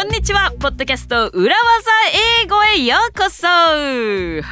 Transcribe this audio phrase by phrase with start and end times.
[0.00, 1.90] こんにちはポッドキャスト裏技
[2.44, 3.48] 英語へようこそ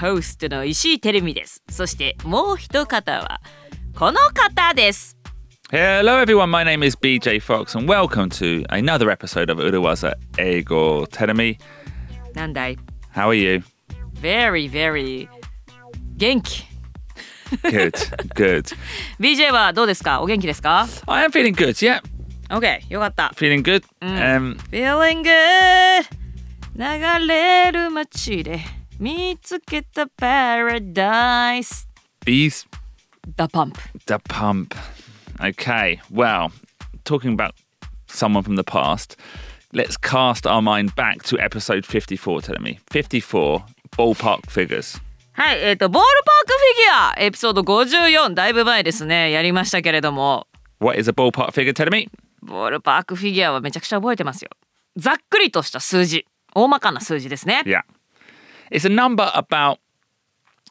[0.05, 3.41] ホストの石井てるみですそしてもう一方は
[3.97, 5.17] この方です
[5.71, 11.07] Hello everyone, my name is BJ Fox and welcome to another episode of Urawaza Ego
[11.13, 11.61] Teremi.
[12.35, 12.77] なんだい
[13.15, 13.63] How are you?
[14.21, 15.29] Very very
[16.17, 16.65] 元気
[17.63, 17.93] Good,
[18.35, 18.77] good.
[19.21, 22.03] BJ はどうですかお元気ですか I am feeling good, yeah,
[22.50, 23.84] ?OK よかった feeling good.
[24.02, 26.06] Um, Feeling good
[26.76, 28.60] 流れる街で
[29.00, 31.88] 見つけた Paradise
[32.26, 32.68] bees,
[33.38, 34.76] The Pump the pump.
[35.40, 36.52] Okay, well,
[37.04, 37.56] talking about
[38.08, 39.16] someone from the past,
[39.74, 42.80] let's cast our mind back to episode 54, telling me.
[42.92, 43.64] 54,
[43.98, 45.02] ballpark figures.
[45.34, 50.48] はい、えっ、と、ボールパークフィギュアエピソード54、だいぶ前ですね、やりましたけれども、
[50.80, 52.10] What is a ballpark figure, telling me?
[52.47, 54.51] ボールパークフィギュアはめちゃくちゃ覚えてますよ。
[54.97, 57.63] ざっくりとした数字、大まかな数字ですね。
[57.67, 57.83] Yeah.
[58.71, 59.79] It's a number about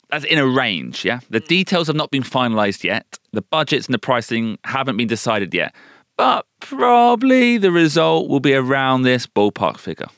[0.10, 1.20] as in a range, yeah?
[1.30, 3.20] The details have not been finalized yet.
[3.34, 5.74] The budgets and the pricing haven't been decided yet.
[6.18, 10.10] But probably the result will be around this ballpark figure.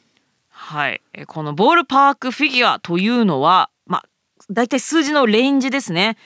[0.50, 4.04] はい、えこのボールパークフィギュアというのは、まあ、
[4.52, 6.18] だいたい数字のレンジですね。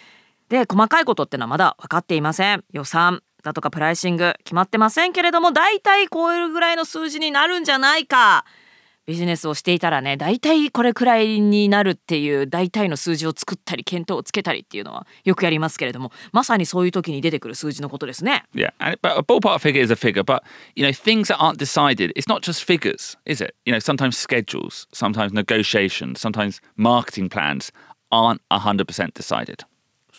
[0.49, 2.63] で、細かいことってのはまだ分かっていません。
[2.71, 8.45] 予算だとかプライシング決まってませんけれども、だいたい超えるぐらいの数字になるんじゃないか。
[9.07, 18.43] ビジネスをしていたらね、だいたいこれくらいになるっていう大体の数字を作ったり、検討をつけたりっていうのはよくやりますけれども、まさにそういう時に出てくる数字のことですね。
[18.53, 20.23] Yeah, and, but a ballpark figure is a figure.
[20.23, 20.43] But
[20.75, 23.55] you know, things that aren't decided, it's not just figures, is it?
[23.65, 27.71] You know, sometimes schedules, sometimes negotiations, sometimes marketing plans
[28.11, 29.65] aren't hundred percent decided.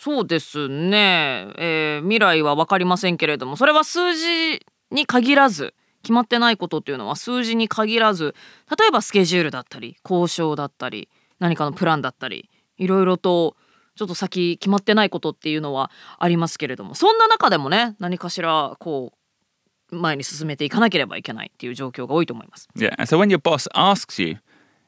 [0.03, 4.59] そうですね、えー未来は分かりませんけれどもそれは数字
[4.91, 8.35] に限らず決まってないことっていうのは数字に限らず
[8.69, 11.07] 例えばスケジュールだったり交渉だったり
[11.39, 13.55] 何かのプランだったりいろいろと
[13.95, 19.13] ちょっと先決まってないことっていうのはありますけれどもそんな中でもね何かしらこ
[19.89, 22.67] う前に進めていかなければいけないっていう状況が多いと思います。
[22.75, 24.39] Yeah, so when your boss asks you,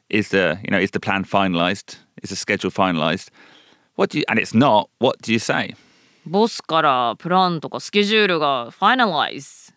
[0.09, 1.99] "Is the you know is the plan finalized?
[2.21, 3.31] Is the schedule finalized?"
[3.95, 4.89] What do you and it's not.
[4.99, 5.75] What do you say?
[6.25, 9.73] ボスからプランとかスケジュールがファイナライズ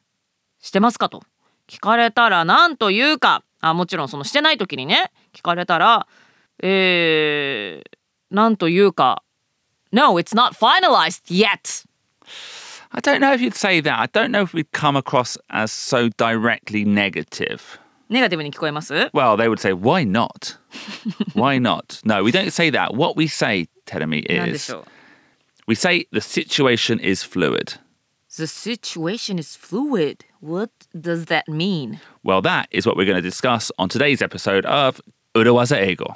[0.60, 1.22] してますかと
[1.68, 6.06] 聞かれたら何と言うかあもちろんそのしてない時にね聞かれたら
[6.62, 7.96] えー、
[8.30, 9.22] 何と言うか
[9.92, 11.86] No, it's not finalized yet
[12.90, 14.00] I don't know if you'd say that.
[14.00, 17.78] I don't know if we'd come across as so directly negative.
[18.09, 20.57] ネガティブに聞こえます Well, they would say, "Why not?
[21.34, 22.94] Why not?" No, we don't say that.
[22.95, 24.85] What we say, Telemi, 何でし is ょう
[25.67, 27.79] we say the situation is fluid.
[28.35, 30.25] The situation is fluid.
[30.41, 32.00] What does that mean?
[32.23, 35.00] Well, that is what we're going to discuss on today's episode of
[35.35, 36.16] Urawaza Ego.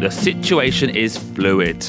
[0.00, 1.86] The situation is fluid.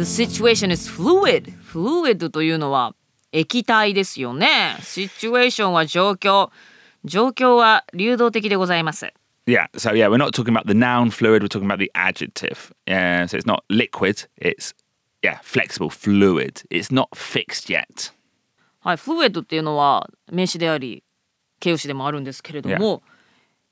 [0.00, 1.52] The situation is fluid.
[1.60, 2.94] fluid というのは
[3.32, 4.76] 液体ですよね。
[4.80, 6.48] situation は状況。
[7.04, 9.12] 状況は流動的でございます。
[9.46, 12.72] Yeah, so yeah, we're not talking about the noun fluid, we're talking about the adjective.
[12.86, 14.72] Yeah, so it's not liquid, it's
[15.22, 16.62] yeah, flexible, fluid.
[16.70, 18.14] It's not fixed yet.
[18.80, 21.04] はい、fluid っていうのは名詞であり
[21.58, 23.02] 形容詞でもあるんですけれども、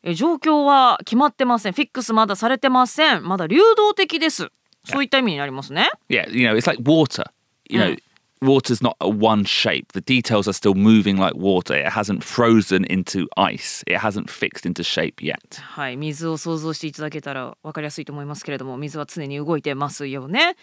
[0.03, 1.73] え状況は決まってません。
[1.73, 3.27] フィックスまだされてません。
[3.27, 4.51] まだ流動的です。
[4.89, 5.91] そういった意味になりますね。
[6.09, 7.25] Yeah, you know, it's like water.
[7.69, 7.97] You know,
[8.41, 9.93] water's not a one shape.
[9.93, 11.75] The details are still moving like water.
[11.75, 13.85] It hasn't frozen into ice.
[13.87, 15.61] It hasn't fixed into shape yet.
[15.61, 20.57] はい、水を想像していただけたら分かりやすいと思いますけれども水は常に動いてますよね。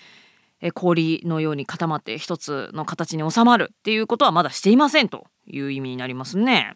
[0.62, 6.76] え氷のように固まって一つの形に収まるっていうことはまだしていませんという意味になりますね。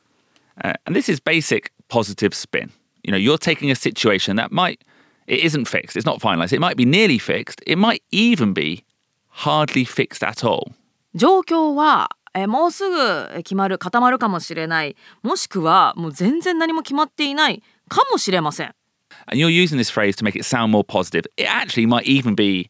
[0.62, 2.70] Uh, and this is basic positive spin.
[3.04, 4.80] You know, you're taking a situation that might,
[5.30, 6.54] It isn't fixed, it's not finalised.
[6.54, 8.84] It might be nearly fixed, it might even be
[9.46, 10.74] hardly fixed at all.
[11.16, 18.74] 状況はえもうすぐ決まる固まるかもしれないもしくはもう全然何も決まっていないかもしれません。
[19.28, 21.26] And you're using this phrase to make it sound more positive.
[21.38, 22.70] It actually might even be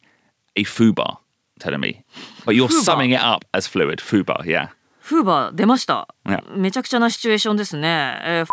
[0.55, 1.17] a fubar,
[1.59, 2.03] telling me.
[2.45, 3.99] But you're summing it up as fluid.
[3.99, 4.69] Fubar, yeah.
[5.01, 6.07] Fubar 出ました。
[6.25, 6.43] Yeah.
[6.57, 8.19] めちゃくちゃなシチュエーションですね。
[8.21, 8.45] Uh,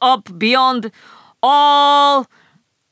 [0.00, 0.92] up beyond
[1.42, 2.26] all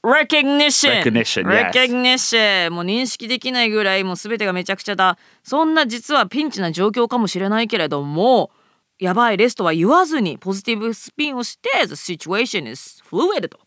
[0.02, 8.50] recognition Recognition, recognition もう認識できないぐらいもう全てがめちゃくちゃだそんな実はピンチな状況かもしれないけれども
[8.98, 13.58] やばいレスとは言わずにポジティブスピンをして The situation is fluid と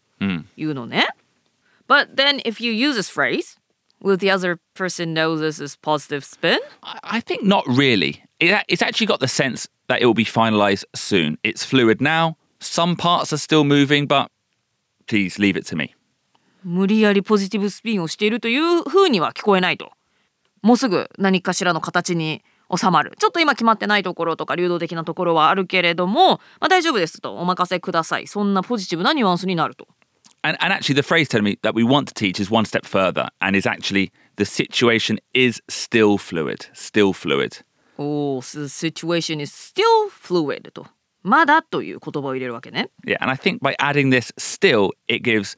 [0.57, 1.07] いうのね。
[1.87, 3.57] But then if you use this phrase
[4.01, 6.59] Will the other person know this is positive spin?
[6.83, 8.23] I think not really.
[8.39, 11.37] It, it's actually got the sense that it will be finalized soon.
[11.43, 12.37] It's fluid now.
[12.59, 14.29] Some parts are still moving, but
[15.07, 15.95] please leave it to me.
[16.65, 19.91] 無理やりポジティブスピンをしているという風には聞こえないと。
[20.63, 22.43] もうすぐ何かしらの形に
[22.75, 23.13] 収まる。
[23.19, 28.25] ちょっと今決まってないところとか流動的なところはあるけれども、まあ、大丈夫ですとお任せください。
[28.25, 29.87] そんなポジティブなニュアンスになると。
[30.41, 33.29] And, and actually, the phrase telling me that we want to teach is one step further
[33.41, 37.63] and is actually the situation is still fluid, still fluid.
[37.97, 40.87] おお、the situation is still fluid と。
[41.21, 42.89] まだという言葉を入れるわけね。
[43.05, 45.57] Yeah, and I think by adding this still, it gives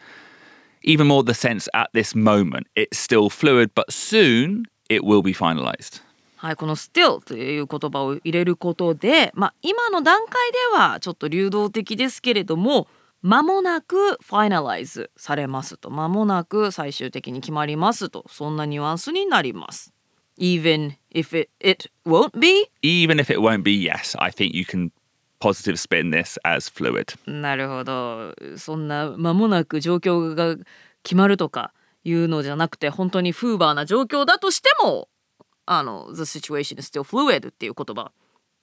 [0.84, 2.68] even more the sense at this moment.
[2.76, 6.02] It's still fluid, but soon it will be finalized.
[6.38, 12.88] はい、この still という言葉を入れることで、まあ、今の段階ではちょっと流動的ですけれども
[13.24, 19.94] 間もなく finalize されますと間もなく最終的に決まりますとそんなニュアンスになります。
[20.38, 22.70] Even if it, it won't be?
[22.84, 24.92] Even if it won't be yes, I think you can
[25.40, 27.18] positive spin this as fluid.
[27.30, 30.56] なるほどそんな間もなく状況が
[31.04, 31.74] 決まるとか
[32.04, 35.10] いうのじゃなくて本当にフーバーな状況だとしても
[35.66, 38.12] あの The situation is still fluid っていう言葉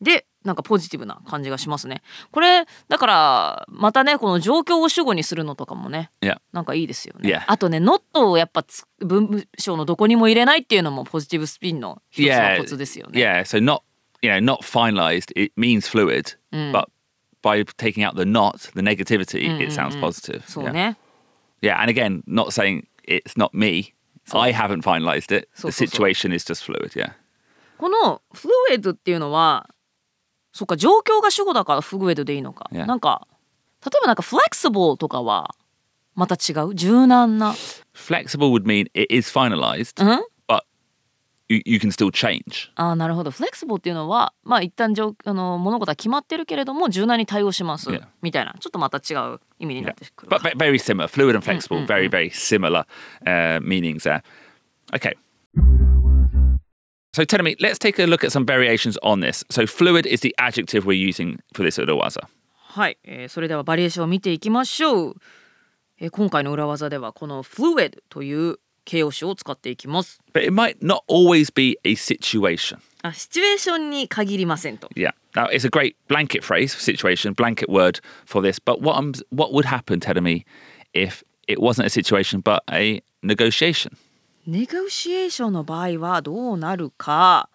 [0.01, 6.39] でなんかポジティブな感じがしますねこれだからまたねこの状況を主語にするのとかもね Yeah.
[6.53, 7.45] なんかいいですよね Yeah.
[7.47, 12.59] あとね not をやっぱつ文章のどこにも入れないっていうのもポジティブスピンの一つの Yeah.
[12.59, 13.83] コツですよね Yeah, so not,
[14.23, 16.90] you know, not finalized, it means fluid, but
[17.42, 20.44] by taking out the not, the negativity, it sounds positive.
[20.48, 20.72] そう Yeah.
[20.74, 20.98] ね
[21.62, 23.94] Yeah, and again, not saying it's not me.
[24.32, 25.50] I haven't finalized it.
[25.54, 25.86] So, the so, so.
[25.86, 26.92] situation is just fluid.
[26.96, 27.14] Yeah.
[27.78, 29.70] このフルエドっていうのは
[30.52, 32.86] そっか状況が主語だからフルエドでいいのか、 Yeah.
[32.86, 33.28] なんか
[33.86, 35.56] 例えばなんかフレキシブルとかは
[36.16, 37.54] また違う柔軟な
[37.94, 40.24] Flexible would mean it is finalized, うん but
[41.49, 42.71] You, you can still change.
[42.77, 48.07] あーなるほどフレキシブルっていうのはまあ一旦状あの物事は決まってるけれども柔軟に対応します、Yeah.
[48.23, 49.93] みたいなちょっとまた違う意味にな Yeah.
[49.93, 51.07] ってくる But ve- very similar.
[51.09, 52.85] Fluid and flexible, very, very similar
[53.27, 54.23] uh, meanings there.
[54.93, 55.15] Okay.
[57.13, 59.45] So, tell me, let's take a look at some variations on this.
[59.49, 62.27] So, fluid is the adjective we're using for this urawaza.
[62.77, 65.15] はい、えーそれではバリエーションを見ていきましょう、
[66.01, 72.79] えー今回の裏技ではこのフルエドという形容詞を使っていきます But it might not always be a situation.
[73.03, 75.13] あシチュエーションに限りませんと Yeah.
[75.35, 78.61] Now, it's a great blanket phrase, situation, blanket word for this.
[78.61, 80.45] But what, I'm, what would happen, Tedemi,
[80.93, 83.97] if it wasn't a situation but a negotiation?
[84.47, 87.49] ネゴシエーションの場合はどうなるか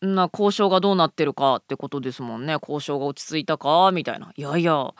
[0.00, 4.94] な交渉がどうなってるかってことですもんね交渉が落ち着いたかみたいないやいや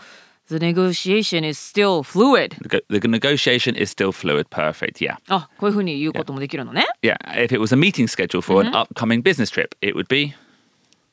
[0.48, 4.48] The negotiation is still fluid The, go- the negotiation is still fluid.
[4.50, 5.00] Perfect.
[5.00, 5.16] Yeah.
[5.28, 7.16] あこういうふうに言うこともできるのね Yeah.
[7.34, 10.34] If it was a meeting schedule for an upcoming business trip, it would be,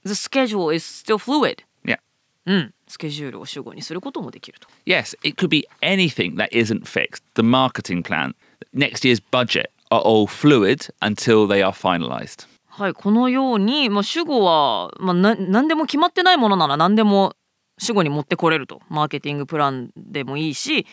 [0.05, 1.97] The schedule is still fluid yeah.
[2.45, 7.21] うんスケジュールを主語にすることもできると Yes, it could be anything that isn't fixed.
[7.33, 8.35] The marketing plan,
[8.73, 12.47] next year's budget are all fluid until they are finalized.
[12.67, 17.33] はいこのように、まあ、主語は、まあ、な何でも決まってないものなら何でも
[17.77, 20.85] 主語に持ってこれるとマーケティングプランでもいいし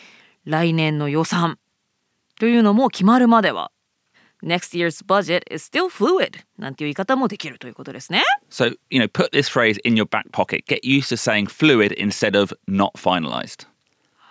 [0.45, 1.57] 来年の予算
[2.39, 3.71] というのも決まるまでは
[4.43, 8.23] Next year's budget is still fluid なんていう言い方もできるということですね。
[8.49, 10.65] So, you know, put this phrase in your back pocket.
[10.65, 13.65] Get used to saying fluid instead of not finalized.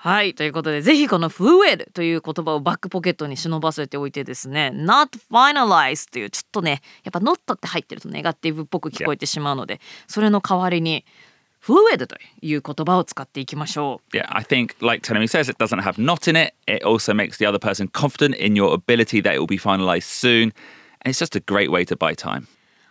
[0.03, 11.05] はいということでぜひこの fluid という言葉をバックポケットに忍ばせておいてですね not finalized というちょっとねやっぱ not って入ってるとネガティブっぽく聞こえてしまうのでそれの代わりに
[11.63, 14.17] fluid という言葉を使っていきましょう。
[14.17, 16.55] Yeah, I think, like Tenemi says, it doesn't have not in it.
[16.67, 20.03] It also makes the other person confident in your ability that it will be finalized
[20.03, 20.53] soon.
[21.05, 22.47] And it's just a great way to buy time.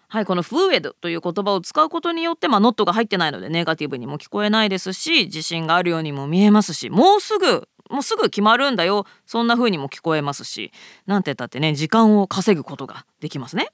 [0.07, 10.73] はい、この fluid という言葉を使うことによって、まあ、not が入ってないのでネガティブにも聞こえないですし自信があるようにも見えますしもうすぐもうすぐ決まるんだよそんな風にも聞こえますし
[11.05, 13.69] なんて言ったってね時間を稼ぐことができますね。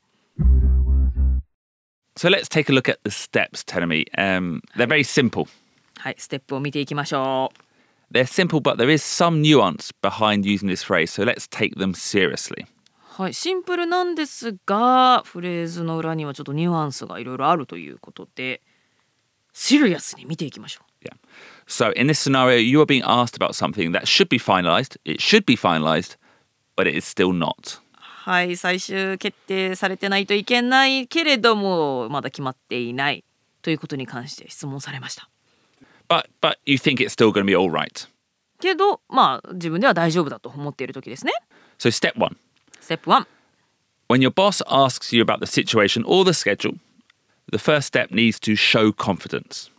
[2.17, 4.05] So let's take a look at the steps, Tenemi.
[4.19, 5.49] Um, they're very simple.
[5.99, 7.73] はい、ステップを見ていきましょう。
[8.13, 11.11] They're simple, but there is some nuance behind using this phrase.
[11.11, 12.67] So let's take them seriously.
[13.17, 18.63] はい、シンプルなんですがフレーズの裏にはちょっとニュアンスがいろいろあるということで
[19.53, 21.05] シリアスに見ていきましょう。
[21.07, 21.15] Yeah.
[21.67, 24.97] So in this scenario, you are being asked about something that should be finalized.
[25.05, 26.17] It should be finalized,
[26.77, 27.81] but it is still not.
[28.28, 33.24] はい最終決定されてないといけないけれどもまだ決まっていない
[33.62, 35.30] ということに関して質問されました。
[36.10, 38.06] But but you think it's still going to be all right.
[38.60, 41.32] けどまあ自分では大丈夫だと思っている時ですね。
[41.80, 42.36] So step one,
[42.82, 43.26] ステップ1
[44.10, 46.76] When your boss asks you about the situation or the schedule,
[47.50, 49.72] the first step needs to show confidence.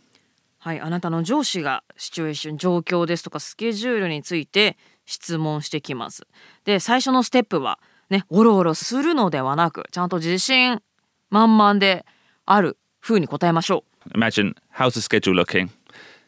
[0.57, 4.75] はいあなたの上司がシチュエーション状況ですとかスケジュールについて
[5.05, 6.27] 質問してきます
[6.65, 7.79] で最初のステップは
[8.09, 10.81] ねおろおろするのではなくちゃんと自信
[11.29, 12.05] 満々で
[12.45, 15.69] ある風に答えましょう Imagine, how's the schedule looking?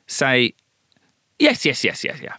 [0.07, 0.53] Say,
[1.39, 2.33] yes, yes, yes, yes, yeah.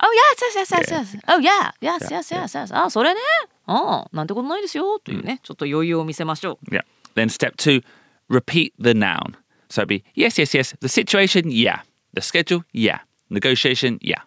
[0.00, 3.20] Oh yes yes yes yes yes Oh yeah yes yes yes yes あそれね
[3.66, 6.84] あなんてことないですよというね、ちょっと余裕を見せましょう Yeah.
[7.14, 7.82] Then step two,
[8.30, 9.34] repeat the noun.
[9.68, 10.76] So it'd be yes, yes, yes.
[10.80, 11.80] The situation, yeah.
[12.14, 13.00] The schedule, yeah.
[13.30, 14.22] Negotiation, yeah.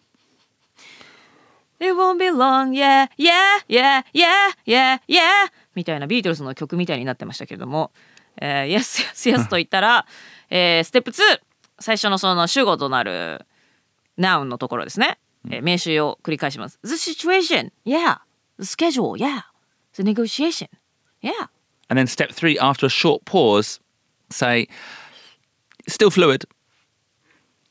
[1.79, 5.24] It won't be long, yeah, yeah, yeah, yeah, yeah, yeah
[5.75, 7.91] みたいなビートルズの曲みたいになってましたけれども、
[8.41, 10.05] えー、Yes, yes, yes と言ったら、
[10.50, 11.15] えー、ステップ2
[11.79, 13.45] 最初のその主語となる
[14.17, 15.19] noun のところですね、
[15.50, 18.17] えー、名詞を繰り返します The situation, yeah
[18.59, 19.43] The schedule, yeah
[19.93, 20.67] The negotiation,
[21.21, 21.50] yeah
[21.88, 23.81] And then step three, after a short pause,
[24.29, 24.67] say,
[25.88, 26.48] still fluid.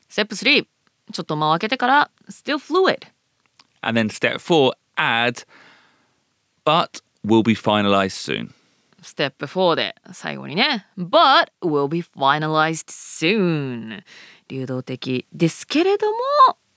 [0.09, 0.65] ステップ3
[1.13, 3.07] ちょっと間を空けてから Still fluid
[3.82, 5.44] And then step four, add,
[6.64, 8.54] but will be finalized soon.
[9.02, 14.02] ステップ4で最後にね But will be finalized soon
[14.48, 16.18] 流動的ですけれども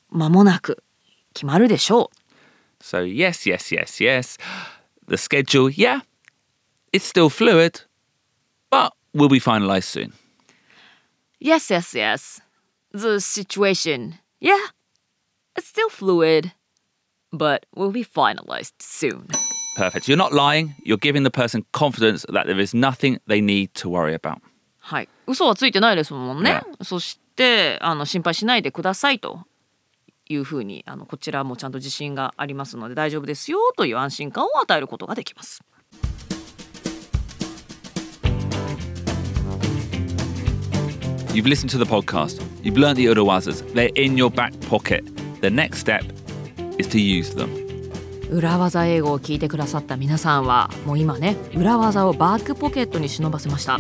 [0.10, 0.84] 間もなく
[1.34, 4.38] 決まるでしょう So, yes, yes, yes, yes.
[5.08, 6.02] The schedule, yeah,
[6.92, 7.86] it's still fluid,
[8.70, 10.14] but will be finalized soon.
[11.40, 12.42] Yes yes yes
[12.94, 14.58] The situation Yeah
[15.56, 16.52] It's still fluid
[17.33, 19.27] But will be finalized soon
[19.75, 20.07] Perfect.
[20.07, 20.75] You're not lying.
[20.85, 24.39] You're giving the person confidence that there is nothing they need to worry about.
[24.81, 29.47] はい嘘はついてないですもんね、そしてあの心配しないでくださいと
[30.29, 35.63] いうふうにあのこちらもちゃんと自信がありますので大丈夫ですよという安心感を与えることができます
[41.33, 42.43] You've listened to the podcast.
[42.63, 43.63] You've learned the Urawazas.
[43.73, 45.03] They're in your back pocket.
[45.41, 46.05] The next step
[46.79, 47.73] is to use them.
[48.31, 53.79] 裏技英語を聞いてくださった皆さんはもう今ね裏技をバックポケットに忍ばせました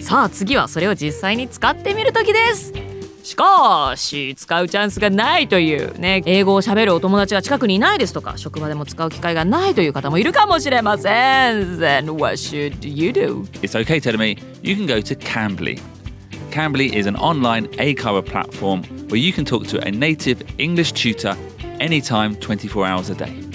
[0.00, 2.74] さあ次はそれを実際に使ってみる時です
[3.22, 11.08] しかし使うチャンスがないというね英語を喋るお友達が近くにいないですとか職場でも使う機会がないという方もいるかもしれませ
[11.52, 13.44] ん Then what should you do?
[13.62, 14.36] It's okay, tell me.
[14.62, 15.80] You can go to Cambly.
[16.50, 21.34] Cambly is an online ACARA platform where you can talk to a native English tutor
[21.80, 23.46] anytime, 24 hours a day.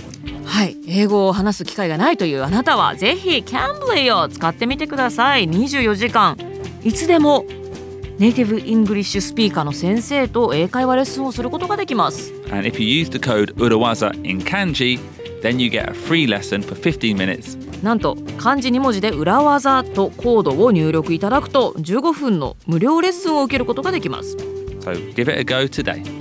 [0.45, 6.37] はい英語を話す機会がないというあなたはぜひ Cambly を使ってみてください24時間
[6.83, 7.45] いつでも
[8.19, 14.99] native English speaker の先生と英会話レッスンをすることができます And if you use the code 裏技 in kanji,
[15.41, 17.57] then you get a free lesson for 15 minutes.
[17.81, 24.35] なんと漢字2文字で裏技とコードを入力いただくと15分の無料レッスンを受けることができます
[24.81, 26.20] So give it a go today.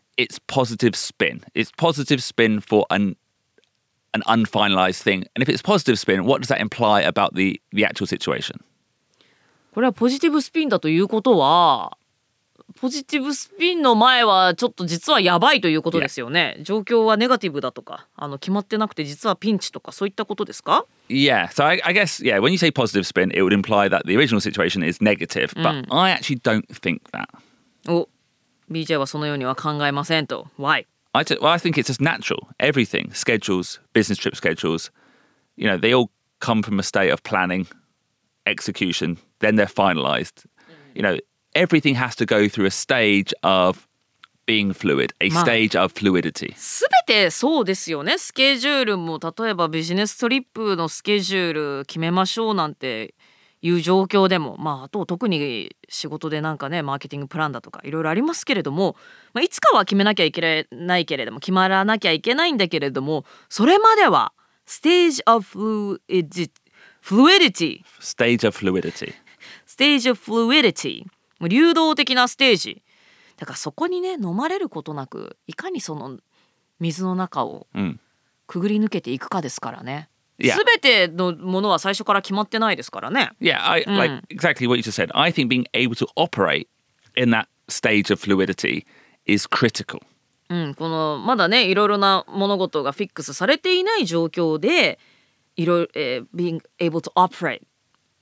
[0.17, 1.41] it's positive spin.
[1.53, 3.15] It's positive spin for an
[4.13, 5.25] an unfinalized thing.
[5.35, 8.61] And if it's positive spin, what does that imply about the the actual situation?
[9.73, 11.97] これはポジティブスピンだということは
[12.79, 21.47] ポジティブスピンの前はちょっと実はやばいということですよね状況はネガティブだとかあの決まってなくて実はピンチとかそういったことですか Yeah.
[21.49, 24.15] So I, I guess yeah, when you say positive spin, it would imply that the
[24.15, 25.53] original situation is negative.
[25.55, 27.27] But I actually don't think that.
[27.89, 28.07] お
[28.71, 30.85] BJ はそのようには考えませんと Why?
[31.13, 32.47] I t- well, I think it's just natural.
[32.57, 34.91] Everything, schedules, business trip schedules,
[35.57, 36.09] you know, they all
[36.39, 37.67] come from a state of planning,
[38.45, 40.45] execution, then they're finalized.
[40.95, 41.17] You know,
[41.53, 43.87] everything has to go through a stage of
[44.45, 46.53] being fluid, a stage of fluidity.
[46.55, 53.13] すべてそうですよねスケジュールも例えばビジネストリップのスケジュール決めましょうなんて
[53.63, 58.95] いう状況でもまああと特に仕事でなんかねマーケティングプランだとかいろいろありますけれども、
[59.33, 64.33] まあ、いつかは決めなきゃいけないけれども決まらなきゃいけないんだけれどもそれまでは
[64.65, 66.49] ステージ of fluidity
[67.03, 69.13] fluidity Stage of fluidity.
[69.65, 71.03] ステージ of fluidity
[71.39, 72.83] もう流動的なステージ
[73.37, 76.17] だからそこにね飲まれることなくいかにその
[76.79, 77.97] 水の中を Mm.
[78.47, 80.09] くぐり抜けていくかですからね
[80.41, 80.55] Yeah.
[80.57, 83.31] 全てのものは最初から決まってないですからね。
[83.39, 85.11] Yeah, I like exactly what you just said.
[85.13, 86.67] I think being able to operate
[87.15, 88.85] in that stage of fluidity
[89.25, 90.01] is critical.
[90.49, 94.99] うん、このまだねいろいろな物事がフィックスされていない状況で
[95.55, 97.61] いろいろ、えー being able to operate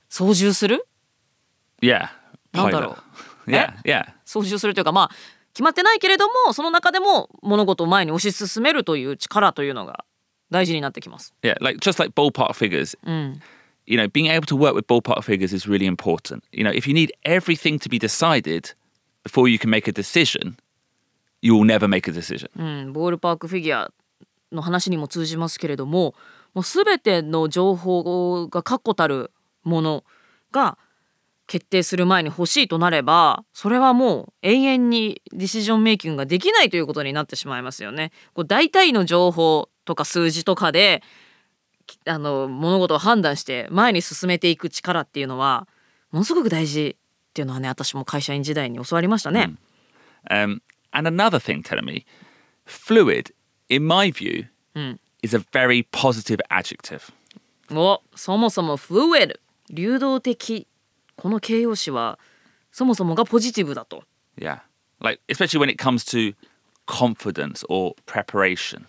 [0.08, 0.86] 操縦する
[1.82, 2.08] Yeah.
[2.52, 2.96] なんだろ
[3.46, 3.50] pilot.
[3.52, 4.04] Yeah, yeah.
[4.24, 5.10] 操縦するというかまあ
[5.52, 10.04] 決まってないけれどもその中でも物事を前に推し進めるという力というのが
[10.50, 11.34] 大事になってきます。
[11.42, 12.96] Yeah, like just like ballpark figures.
[13.86, 16.42] You know, being able to work with ballpark figures is really important.
[16.52, 18.74] You know, if you need everything to be decided
[19.24, 20.56] before you can make a decision,
[21.42, 22.50] you will never make a decision.
[22.56, 23.90] うん、ボールパークフィギュア
[24.52, 26.14] の話にも通じますけれども
[26.54, 29.30] もう全ての情報が確固たる
[29.62, 30.04] もの
[30.50, 30.78] が
[31.46, 38.12] 決定する前に欲しいとなればそれはもう永遠にディシジョンメイキングができないということになってしまいますよね。
[38.34, 41.02] こう大体の情報とか数字とかで
[41.84, 45.66] きあの物事を判断して前に進めていく力っていうのは
[46.12, 49.56] ものすごく大事っていうのはね私も会社員時代に教わりましたね。
[50.30, 50.60] Um,
[50.92, 52.06] and another thing telling me,
[52.66, 53.32] fluid,
[53.68, 54.46] in my view,
[55.22, 57.12] is a very positive adjective.
[57.72, 60.68] おそもそも fluid 流動的
[61.16, 62.20] この形容詞は
[62.70, 64.04] そもそもがポジティブだと
[64.38, 64.60] Yeah.
[65.00, 66.34] Like, especially when it comes to
[66.86, 68.86] confidence or preparation.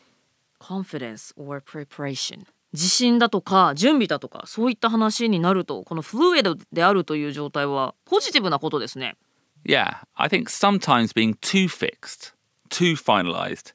[0.61, 9.15] Confidence or preparation 自信だとか準備だとかそういった話になるとこの fluid であるという状態はポジティブなことですね
[9.63, 9.97] Yeah.
[10.15, 12.33] I think sometimes being too fixed,
[12.69, 13.73] too finalized,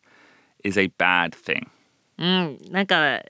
[0.64, 1.69] is a bad thing.
[2.19, 3.23] うんなんか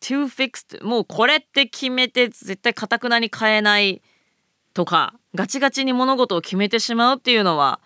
[0.00, 4.00] too fixed もうこれって決めて絶対かたくなに変えない
[4.74, 7.80] とかガチガチに物事を決めてしまうっていうのは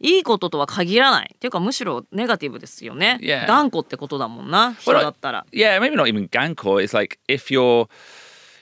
[0.00, 3.46] いいこととは限らないっていうかむしろネガティブですよね、Yeah.
[3.46, 6.82] 頑固ってことだもんな人だったら Yeah, maybe not even Gankor.
[6.82, 7.88] It's like if you're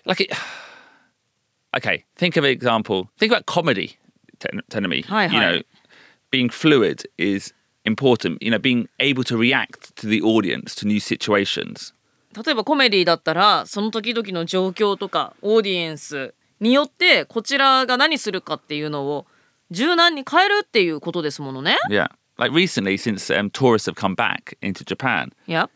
[0.05, 0.33] like it.
[1.77, 3.09] Okay, think of an example.
[3.19, 3.99] Think about comedy,
[4.39, 5.05] Ten- Tenemy.
[5.07, 5.63] Hi, you know,
[6.31, 8.43] being fluid is important.
[8.43, 11.95] You know, being able to react to the audience to new situations.
[12.35, 19.27] 例えばコメディだったらその時々の状況とかオーディエンスによってこちらが何するかっていうのを
[19.71, 21.77] 柔軟に変えるっていうことですものね。
[21.91, 25.69] Yeah, like recently, since um, tourists have come back into Japan, いや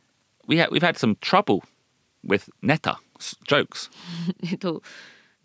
[0.49, 1.61] we ha- we've had some trouble
[2.27, 2.97] with neta
[3.47, 3.91] jokes.
[4.51, 4.83] えっと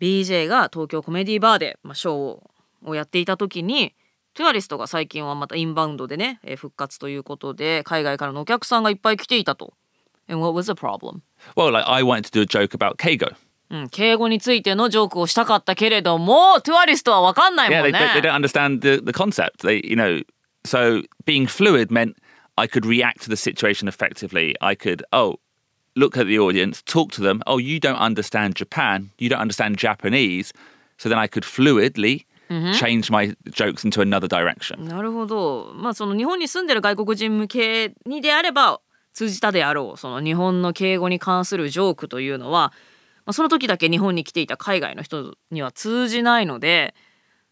[0.00, 2.50] BJ が東京コメディバーで、まあ、ショーを
[2.84, 3.92] をやっていた時に
[4.34, 9.74] トゥアリストが最近はまたインバウンドでね、えー復活ということで海外からのお客さんがいっぱい来ていたと。
[10.28, 11.22] And what was the problem?
[11.56, 13.34] Well, like I wanted to do a joke about Keigo.
[13.70, 17.98] うん、敬語についてのジョークをしたかったけれどもトゥアリストは分かんないも Yeah, ん they, ね。
[17.98, 19.62] they, they don't understand the, the concept.
[19.62, 20.22] They, you know,
[20.64, 22.16] so being fluid meant
[22.56, 24.54] I could react to the situation effectively.
[24.60, 25.38] I could, oh,
[25.94, 27.42] look at the audience, talk to them.
[27.46, 29.10] Oh, you don't understand Japan.
[29.18, 30.52] You don't understand Japanese.
[30.96, 32.24] So then I could fluidly
[32.72, 34.88] change my jokes into another direction.
[34.88, 35.72] なるほど。
[35.74, 38.80] まあその日本に住んでる外国人向けにであれば
[39.12, 42.72] 通じたであろうその日本の敬語に関するジョークというのは、
[43.28, 46.94] まあ、その時だけ日本に来ていた海外の人には通じないので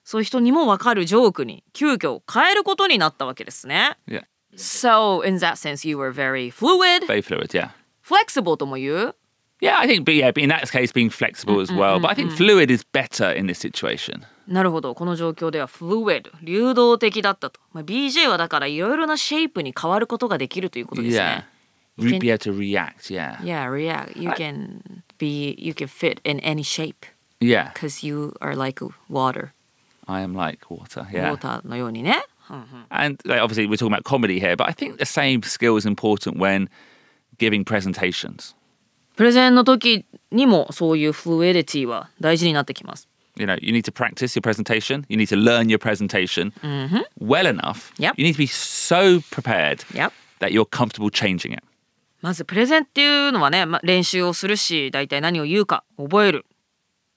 [0.05, 3.99] そういう人にも分かるジョークに急遽変えることになったわけですね。
[4.09, 4.23] Yeah,
[4.57, 7.49] So in that sense you were very fluid, very fluid.
[7.49, 7.73] Yeah.
[8.03, 9.15] flexible とも言う
[9.61, 12.01] Yeah, I think, but yeah, in that case, being flexible as well.
[12.01, 14.23] But I think fluid is better in this situation.
[14.49, 21.47] なるほどこの状況では fluid 流動的だったと、まあ、BJ はだからいろいろなシェイプに変わることができるということですね。
[21.98, 22.04] Yeah.
[22.04, 23.10] You Re- can- be able to react.
[23.12, 23.38] Yeah.
[23.44, 24.16] Yeah, react.
[24.18, 27.06] You can be, you can fit in any shape
[27.40, 27.72] Yeah.
[27.74, 29.54] because you are like water,
[30.08, 31.06] I am like water.
[31.12, 31.32] Yeah.
[31.32, 32.24] water のようにね。
[32.50, 35.86] うんうん And like, obviously, we're talking about comedy here, but I think the same skill is
[35.86, 36.70] important when
[37.38, 38.56] giving presentations.
[39.16, 43.08] プレゼンの時にもそういうフルエディティは大事になってきます。
[43.38, 45.06] You know, you need to practice your presentation.
[45.08, 46.52] You need to learn your presentation
[47.20, 47.92] well enough.
[47.98, 48.16] Yep.
[48.18, 50.12] You need to be so prepared Yep.
[50.40, 51.64] that you're comfortable changing it.
[52.27, 56.45] まずプレゼンっていうのはね、まあ、練習をするし大体何を言うか覚える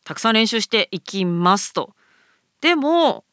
[0.03, 1.95] たくさん練習していきますと
[2.61, 3.23] でも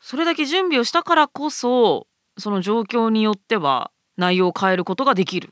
[0.00, 5.50] それだけ準備をしたからこそその状況によっては内容を変えることができる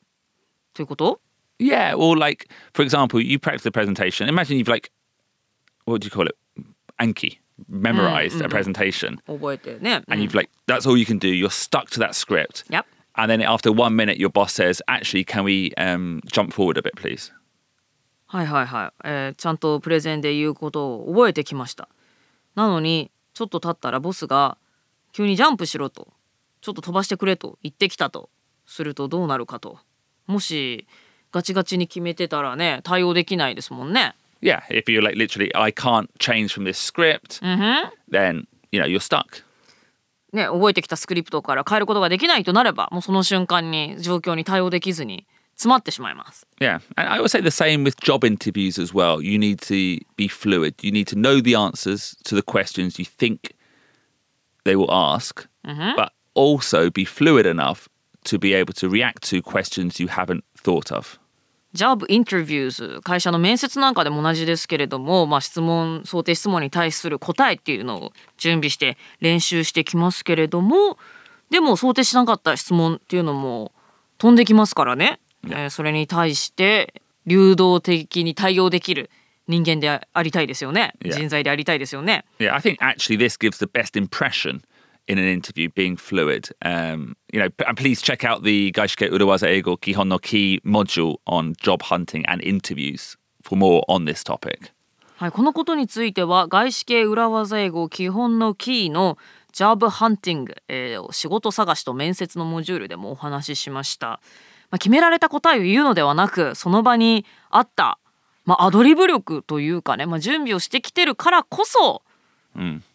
[0.74, 1.20] ということ
[1.60, 1.96] Yeah.
[1.96, 4.28] Or like, for example, you practice a presentation.
[4.28, 4.90] Imagine you've like,
[5.86, 6.36] what do you call it?
[7.00, 7.38] Anki,
[7.68, 9.18] memorized a presentation.
[9.26, 10.02] 覚えてね。
[10.08, 12.84] and you've like that's all you can do you're stuck to that script Yep.
[13.18, 16.82] And then after one minute your boss says actually can we um, jump forward a
[16.82, 17.32] bit please
[18.26, 21.88] はいはいはい、えーちゃんとプレゼンで言うことを覚えてきました
[22.54, 24.58] なのにちょっと経ったらボスが
[25.12, 26.08] 急にジャンプしろと
[26.60, 28.30] ちょっと飛ばしてくれと言ってきたと
[28.66, 29.78] するとどうなるかと
[30.26, 30.86] もし
[31.32, 34.14] ガチガチに決めてたらね対応できないですもんね。
[34.40, 37.40] Yeah, if you're like literally, I can't change from this script,
[38.08, 39.42] then you know you're stuck.
[40.32, 46.46] ね覚えてきたスクリプトから変えることができないとなればもうその瞬間に状況に対応できずに詰まってしまいます。
[46.60, 49.20] Yeah, and I would say the same with job interviews as well.
[49.20, 50.74] You need to be fluid.
[50.82, 53.56] You need to know the answers to the questions you think
[54.64, 55.48] they will ask,
[55.96, 57.88] but also be fluid enough
[58.24, 61.18] to be able to react to questions you haven't thought of.
[61.78, 70.98] Job interviews 会社の面接なんかでも同じですけれども、まあ、質問想定質問に対する答えっていうのを準備して練習してきますけれども
[71.50, 73.72] でも想定しなかった質問っていうのも
[74.18, 79.10] 飛んできますからね、えーそれに対して流動的に対応できる
[79.46, 82.24] 人間でありたいですよね.人材でありたいですよね。
[82.38, 84.60] Yeah, I think actually this gives the best impression
[85.08, 86.50] in an interview being fluid.
[86.62, 91.16] Um, you know, and please check out the Gaishike Urawaza Eigo Kihon no Ki module
[91.26, 94.72] on job hunting and interviews for more on this topic.
[95.16, 99.18] はい、このことについては外資系裏技英語基本のキーの
[99.52, 104.20] Job Hunting、えー仕事探しと面接のモジュールでもお話ししました、
[104.70, 107.98] まあ、決められた答えを言うのではなくその場にあった、
[108.44, 112.02] まあ、アドリブ力というかね、まあ、準備をしてきてるからこそ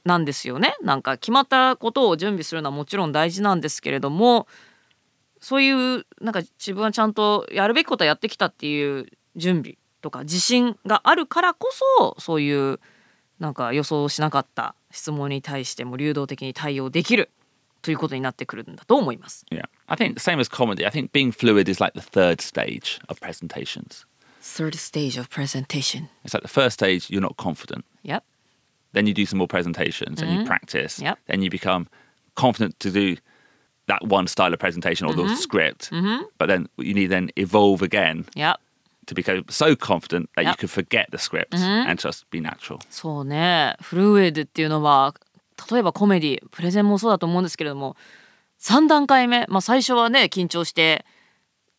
[0.04, 4.47] なんですよねなんか決まったことを準備するのはもちろん大事なんですけれども
[5.39, 12.80] そういうなんか自分はちゃんとやるべきことはやってきたっていう準備とか自信があるからこそそういう
[13.39, 17.30] なんか予想しなかった質問に対しても流動的に対応できる
[17.82, 19.45] ということになってくるんだと思います。
[19.52, 20.86] Yeah, I think same as comedy.
[20.86, 24.06] I think being fluid is like the third stage of presentations.
[24.41, 26.10] Third stage of presentation.
[26.23, 27.84] It's like the first stage, you're not confident.
[28.04, 28.23] Yep.
[28.93, 30.99] Then you do some more presentations and you practice.
[31.01, 31.17] Yep.
[31.27, 31.88] Then you become
[32.36, 33.17] confident to do
[33.88, 35.91] that one style of presentation or the script.
[36.38, 38.58] But then you need then evolve again Yep.
[39.08, 42.79] to become so confident that you can forget the script and just be natural.
[42.89, 45.13] そうねフルウェードっていうのは
[45.69, 47.95] 例えばコメディプレゼンもそうだと思うんですけれども
[48.62, 51.06] 3段階目、まあ、最初はね緊張して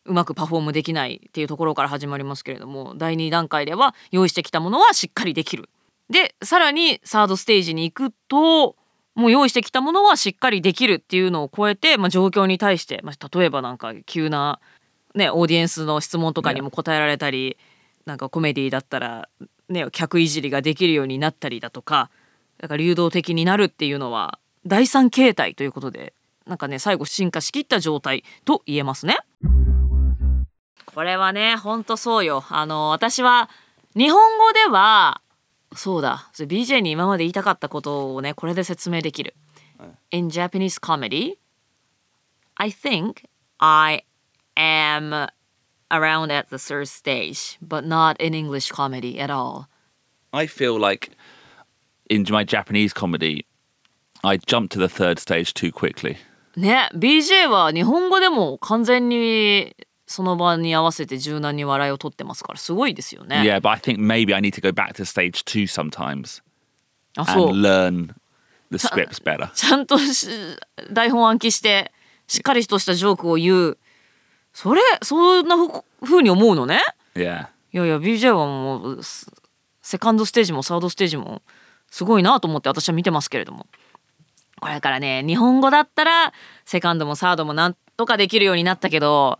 [0.05, 5.67] うまくパフォームできないっていうところから始まりますけれども第2段階では用意してきたものはしっかりできる。
[6.09, 8.75] でさらにサードステージに行くと
[9.15, 14.59] もう用意してきたものはしっかりできるっていうのを超えて、まあ、状況に対して、まあ、例えばなんか急な、
[15.15, 17.57] ね、オーディエンスの質問とかにも答えられたり、
[18.05, 19.29] なんかコメディだったら、
[19.69, 22.09] ね、客いじりができるようになったりだとか
[22.59, 26.13] だから流動的になるっていうのは第三形態ということで
[26.45, 29.17] なんかね最後進化しきった状態と言えますね。
[30.85, 32.43] これはねほんとそうよ。
[32.49, 33.49] あの私は
[33.95, 35.21] 日本語では
[35.75, 39.35] そうだそれ BJ に今まで言いたかったことをねこれで説明できる。
[40.11, 41.37] In Japanese comedy,
[42.55, 43.25] I think
[43.57, 44.03] I
[44.55, 45.27] am
[45.89, 49.67] around at the third stage, but not in English comedy at all.
[50.31, 51.11] I feel like
[52.09, 53.45] in my Japanese comedy,
[54.23, 56.17] I jumped to the third stage too quickly.
[56.55, 59.75] ね BJ は日本語でも完全に
[60.07, 63.41] その場に合わせて柔軟に笑いを取ってますからすごいですよね。
[63.43, 66.43] Yeah, but I think maybe I need to go back to stage two sometimes
[67.17, 68.13] あそう and learn
[68.71, 69.49] the scripts better.
[69.53, 70.27] ちゃんとし
[70.91, 71.91] 台本暗記して
[72.27, 73.77] しっかりとしたジョークを言う
[74.53, 76.81] それそんなふふうに思うのね
[77.15, 77.47] ？Yeah.
[77.73, 79.29] いやいや BJ はもうス
[79.81, 81.41] セカンドステージもサードステージも
[81.91, 83.67] すごいなと思って私は見てますけれども
[84.61, 86.33] これからね日本語だったら
[86.65, 89.39] セカンドもサードもなんとかできるようになったけど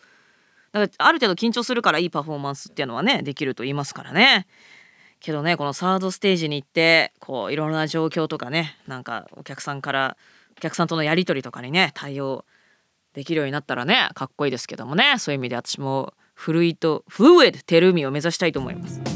[0.71, 4.47] だからある程度緊張するからいいパフォーマンスっていうのはねできると言いますからね
[5.19, 10.17] けどねこのサードステージに行ってこういろんな状況とかねなんかお客さんから
[10.57, 12.45] お客さんとのやり取りとかにね対応
[13.13, 19.10] できるようになったらねかっこいいですけどもねそういう意味で私もフルイトフルウェドテルミを目指したいと思います。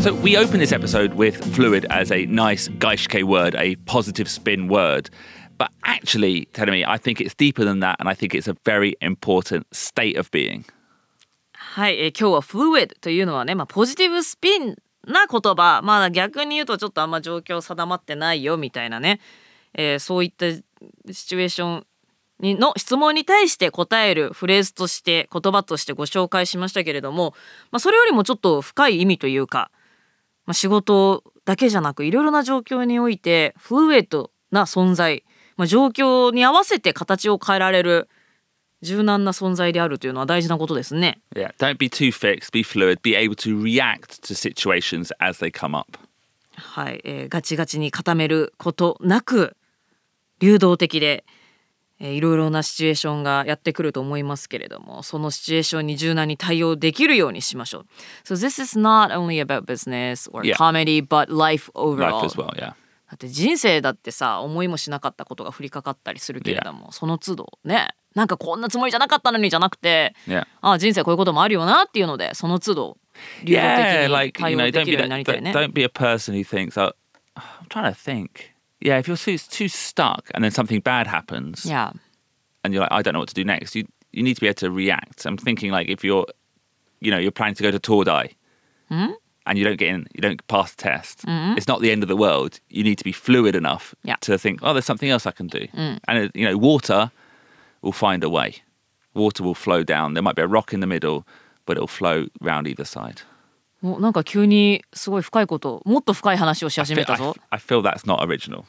[0.00, 4.68] So we open this episode with fluid as a nice gaishke word, a positive spin
[4.68, 5.10] word.
[5.58, 8.54] But actually, telling me, I think it's deeper than that, and I think it's a
[8.64, 10.64] very important state of being.
[11.52, 19.20] はい、えー今日はフルウェドというのはね、まあ、ポジティブスピンな言葉まあ逆に言うとちょっとあんま状況定まってないよみたいなね
[19.74, 20.64] えーそういったシ
[21.26, 21.86] チュエーション
[22.40, 27.34] にの質問に対して答えるフレーズとして言葉としてご紹介しましたけれども、
[27.72, 29.70] まあ、それよりもちょっと深い意味というか、
[30.48, 35.22] まあ、仕事だけじゃなくいろいろな状況においてフルエットな存在、
[35.58, 38.08] まあ、状況に合わせて形を変えられる
[38.80, 41.20] 柔軟な存在であるというのは大事なことですね。
[41.34, 45.78] Yeah, don't be too fixed, be fluid, be able to react to situations as they come
[45.78, 45.98] up.
[46.52, 49.54] はい、えーガチガチに固めることなく
[50.40, 51.26] 流動的で、
[52.00, 57.86] えーいろいろなシチュエーションがやってくると思いますけれどもそのシチュエーションに柔軟に対応できるようにしましょう。
[58.24, 60.54] So this is not only about business or Yeah.
[60.56, 62.20] comedy but life overall.
[62.20, 62.74] Life as well, yeah.
[63.10, 70.46] だって人生だってさ思いもしなかったことが降りかかったりするけれども、その都度ねなんかこんなつもりじゃなかったのにじゃなくて、Yeah.
[70.60, 72.98] ああ人生こういうこともあるよなっていうのでその都度
[73.44, 75.52] 流動 Yeah, 的に like, you 対 know, 応で don't き be, るようにな that, りたいね。
[75.52, 76.92] don't be a person who thinks, oh,
[77.36, 78.28] I'm trying to think.
[78.80, 81.92] Yeah, if you're too, too stuck and then something bad happens Yeah.
[82.64, 84.46] and you're like, I don't know what to do next, you, you need to be
[84.46, 85.26] able to react.
[85.26, 86.26] I'm thinking like if you're,
[87.00, 88.34] you know, you're planning to go to Tordai
[88.88, 89.10] hmm?
[89.46, 91.54] and you don't get in, you don't pass the test, hmm?
[91.56, 92.60] it's not the end of the world.
[92.68, 94.16] You need to be fluid enough Yeah.
[94.22, 95.66] to think, oh, there's something else I can do.
[95.72, 95.94] Hmm.
[96.06, 97.10] And, uh, you know, water
[97.82, 98.56] will find a way.
[99.14, 100.14] Water will flow down.
[100.14, 101.26] There might be a rock in the middle,
[101.66, 103.22] but it'll flow round either side.
[103.80, 108.64] もうなんか急にすごい深いこともっと深い話をし I 始 feel, めた I, ぞ I feel that's not original.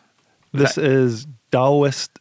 [0.53, 2.11] This is Taoist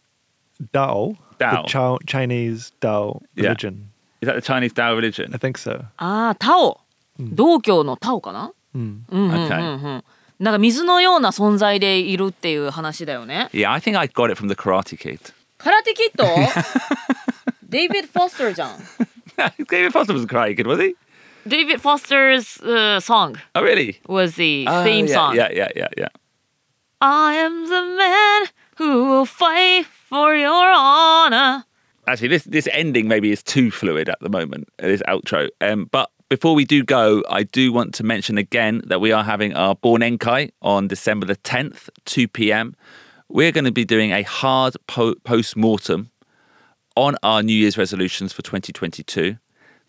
[0.72, 1.62] Dao, Dao.
[1.64, 3.48] the Chow- Chinese Dao Yeah.
[3.48, 3.90] religion.
[4.20, 5.31] Is that the Chinese Tao religion?
[5.35, 5.85] I think so.
[5.98, 6.81] ああタオ
[7.18, 9.01] 道教のタオかな Mm.
[9.11, 9.83] うんうんうん Okay.
[9.83, 10.05] うん
[10.38, 15.18] なんか水のような存在でいるっていう話だよね Yeah, I think I got it from the Karate Kid.
[15.59, 16.24] 空手キット
[17.64, 18.70] デイビッド・フォスターじゃん
[19.68, 20.94] David Foster was a Karate Kid, was he?
[21.49, 23.41] David Foster's uh, song.
[23.55, 24.01] Oh, really?
[24.07, 25.37] Was the oh, theme yeah, song.
[25.37, 26.09] Yeah, yeah, yeah, yeah.
[27.01, 31.65] I am the man who will fight for your honor.
[32.07, 34.69] Actually, this this ending maybe is too fluid at the moment.
[34.79, 39.01] This outro, um, but before we do go, I do want to mention again that
[39.01, 42.77] we are having our Born Enkai on December the 10th, 2 p.m.
[43.29, 46.11] We're going to be doing a hard po- post mortem
[46.97, 49.37] on our New Year's resolutions for 2022,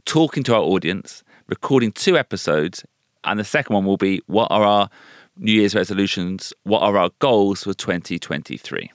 [0.05, 2.85] talking to our audience recording two episodes,
[3.23, 4.89] and the second one will be what are our
[5.37, 8.91] New Year's resolutions, what are our goals for 2023.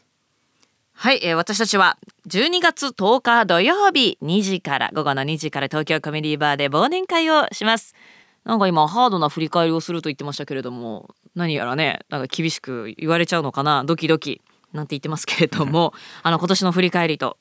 [0.97, 7.97] はい、えー私たちは12月10日土曜日2時から午後の2時から東京コメディバーで忘年会をします
[8.45, 14.41] なんか今ハードな振り返りをすると言ってましたけれども何やらねなんか厳しく言われちゃうのかなドキドキ
[14.73, 17.39] なんて言ってますけれども あの今年の振り返りと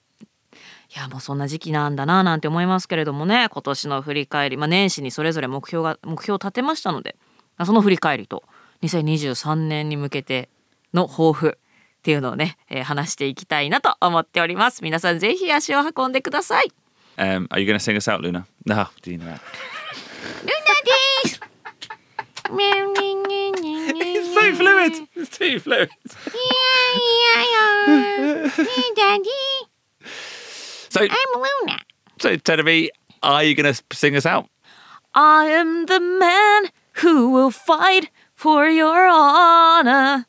[0.95, 7.15] いやもうそんな時期なんだななんて思いますけれどもね今年の振り返り、まあ、年始にそれぞれ目標が目標を立てましたので
[7.65, 8.43] その振り返りと
[8.83, 10.49] 2023年に向けて
[10.93, 16.71] の抱負っていうのをね、えー話していきたいなと思っております皆さんぜひ足を運んでください
[17.15, 18.47] Um, are you going to sing us out, Luna?
[18.65, 19.25] No, do you know?
[19.25, 19.39] That?
[20.41, 20.51] ルナ
[21.23, 21.39] です
[22.55, 25.07] It's so fluid.
[25.15, 25.89] It's too fluid.
[30.93, 31.79] So, I'm Luna
[32.19, 32.89] so Tenevi,
[33.23, 34.47] are you going to sing us out?
[35.15, 40.27] I am the man who will fight for your honor.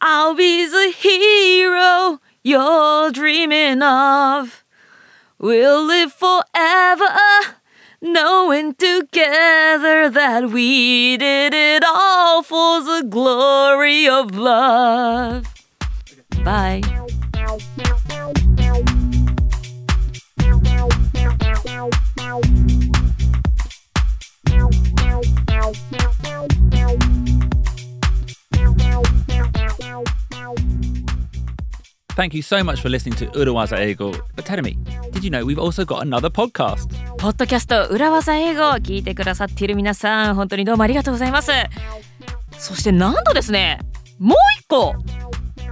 [0.00, 4.64] I'll be the hero you're dreaming of.
[5.38, 7.04] We'll live forever,
[8.00, 15.52] knowing together that we did it all for the glory of love.
[16.44, 16.82] Bye.
[32.16, 34.10] Thank you so much for listening to Urawaza Ego.
[34.34, 34.76] But Tenemi,
[35.12, 36.88] did you know we've also got another podcast?
[37.18, 41.50] ポッドキャスト裏技英語を聞いてくださっている皆さん本当にどうもありがとうございます
[42.58, 43.78] そしてなんとですね
[44.18, 44.94] もう一個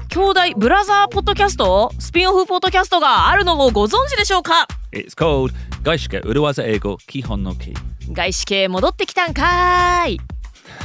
[0.09, 4.67] 兄弟ブラザーポッドキャストスピンオフポッドキャストがあるのをご存知でしょうか？
[4.97, 7.75] It's called Gaishike Urawaza Ego Kihon no Ki.
[8.13, 10.21] 外資系戻ってきたんかーい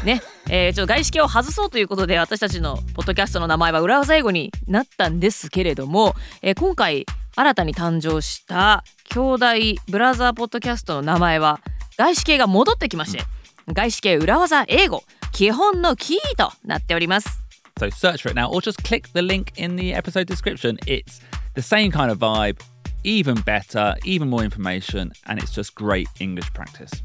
[0.04, 9.46] ね、えーちょっと外資系を外そうということで私たちのポッドキャストの名前は裏技英語になったんですけれども、えー今回新たに誕生した兄弟
[9.90, 11.62] ブラザーポッドキャストの名前は
[11.98, 13.24] 外資系が戻ってきまして
[13.70, 17.42] 外資系裏技英語基本のキーとなっております
[17.80, 20.78] So search for it now or just click the link in the episode description.
[20.86, 21.22] It's
[21.56, 22.60] the same kind of vibe,
[23.04, 27.04] even better, even more information, and it's just great English practice.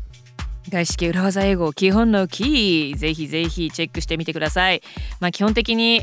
[0.69, 4.83] 外資系裏技英語基本のキーぜひぜひチェックしてみてください
[5.21, 6.03] まあ基本的に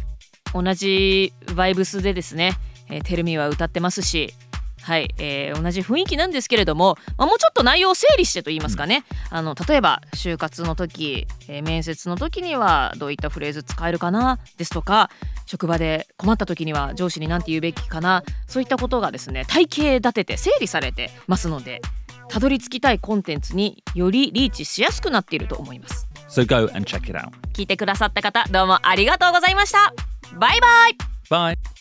[0.53, 2.53] 同じバイブスでですね、
[2.89, 4.33] えーテルミは歌ってますし
[4.83, 15.09] はい、えー同じ雰囲気なんですけれども、まあ、もうちょっと内容を整理してと言いますかね、あの例えば就活の時、えー面接の時にはどういったフレーズ使えるかなですとか
[15.45, 21.81] 職場で困った時には上司に何て言うべきかなそういったことがですね体系立てて整理されてますので
[22.27, 27.29] たどり着きたいコンテンツによりリーチしやすくなっていると思います So go and check it out.
[27.53, 29.93] 聞いてくださった方どうもありがとうございました
[30.37, 30.97] バイバイ
[31.29, 31.72] Bye.